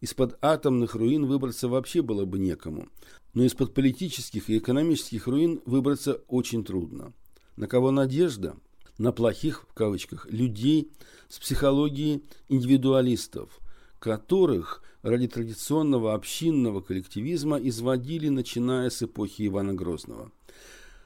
Из-под 0.00 0.38
атомных 0.42 0.94
руин 0.94 1.26
выбраться 1.26 1.68
вообще 1.68 2.00
было 2.00 2.24
бы 2.24 2.38
некому, 2.38 2.88
но 3.34 3.44
из-под 3.44 3.74
политических 3.74 4.48
и 4.48 4.58
экономических 4.58 5.26
руин 5.26 5.60
выбраться 5.66 6.22
очень 6.26 6.64
трудно. 6.64 7.12
На 7.56 7.66
кого 7.66 7.90
надежда? 7.90 8.56
На 8.96 9.12
плохих, 9.12 9.66
в 9.68 9.74
кавычках, 9.74 10.26
людей 10.30 10.90
с 11.28 11.38
психологией 11.38 12.22
индивидуалистов, 12.48 13.60
которых 13.98 14.82
ради 15.02 15.28
традиционного 15.28 16.14
общинного 16.14 16.80
коллективизма 16.80 17.58
изводили, 17.58 18.28
начиная 18.28 18.90
с 18.90 19.02
эпохи 19.02 19.46
Ивана 19.46 19.74
Грозного. 19.74 20.32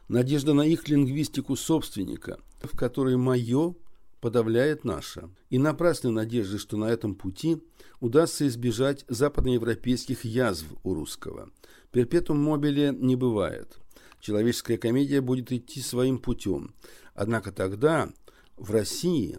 Надежда 0.08 0.54
на 0.54 0.62
их 0.62 0.88
лингвистику 0.88 1.56
собственника, 1.56 2.38
в 2.62 2.76
которой 2.76 3.16
«моё» 3.16 3.74
подавляет 4.20 4.84
наше. 4.84 5.28
И 5.50 5.58
напрасны 5.58 6.10
надежды, 6.10 6.58
что 6.58 6.76
на 6.76 6.86
этом 6.86 7.14
пути 7.14 7.58
удастся 8.04 8.46
избежать 8.46 9.04
западноевропейских 9.08 10.24
язв 10.24 10.66
у 10.82 10.94
русского– 10.94 11.50
Перпетум 11.94 12.42
мобиле 12.42 12.90
не 12.90 13.14
бывает. 13.14 13.78
Человеческая 14.18 14.78
комедия 14.78 15.20
будет 15.20 15.52
идти 15.52 15.80
своим 15.80 16.18
путем. 16.18 16.74
Однако 17.14 17.52
тогда 17.52 18.10
в 18.56 18.72
России, 18.72 19.38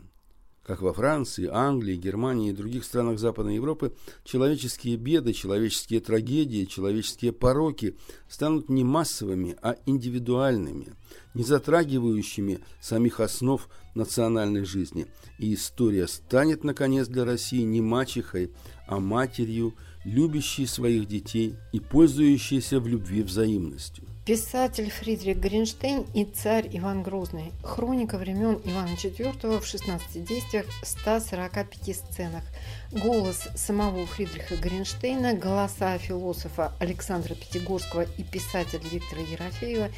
как 0.65 0.81
во 0.81 0.93
Франции, 0.93 1.47
Англии, 1.51 1.95
Германии 1.95 2.49
и 2.49 2.53
других 2.53 2.85
странах 2.85 3.19
Западной 3.19 3.55
Европы, 3.55 3.93
человеческие 4.23 4.97
беды, 4.97 5.33
человеческие 5.33 5.99
трагедии, 5.99 6.65
человеческие 6.65 7.33
пороки 7.33 7.95
станут 8.27 8.67
не 8.67 8.83
массовыми, 8.83 9.55
а 9.61 9.75
индивидуальными, 9.85 10.93
не 11.35 11.43
затрагивающими 11.43 12.59
самих 12.81 13.19
основ 13.19 13.69
национальной 13.93 14.65
жизни. 14.65 15.05
И 15.37 15.53
история 15.53 16.07
станет, 16.07 16.63
наконец, 16.63 17.07
для 17.07 17.25
России 17.25 17.61
не 17.61 17.81
мачехой, 17.81 18.51
а 18.87 18.99
матерью, 18.99 19.75
любящий 20.03 20.65
своих 20.65 21.07
детей 21.07 21.55
и 21.73 21.79
пользующийся 21.79 22.79
в 22.79 22.87
любви 22.87 23.21
взаимностью. 23.21 24.05
Писатель 24.25 24.89
Фридрих 24.89 25.37
Гринштейн 25.37 26.03
и 26.15 26.25
царь 26.25 26.67
Иван 26.71 27.03
Грозный. 27.03 27.51
Хроника 27.61 28.17
времен 28.17 28.59
Ивана 28.65 28.95
IV 28.95 29.59
в 29.59 29.67
16 29.67 30.25
действиях, 30.25 30.65
145 30.81 31.95
сценах. 31.95 32.43
Голос 32.91 33.47
самого 33.53 34.07
Фридриха 34.07 34.55
Гринштейна, 34.55 35.35
голоса 35.35 35.99
философа 35.99 36.73
Александра 36.79 37.35
Пятигорского 37.35 38.07
и 38.17 38.23
писателя 38.23 38.81
Виктора 38.91 39.21
Ерофеева 39.21 39.89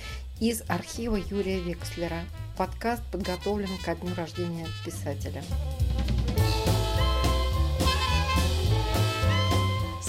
из 0.41 0.61
архива 0.67 1.15
Юрия 1.15 1.61
Векслера. 1.61 2.25
Подкаст 2.57 3.03
подготовлен 3.09 3.69
ко 3.85 3.95
дню 3.95 4.13
рождения 4.13 4.67
писателя. 4.83 5.41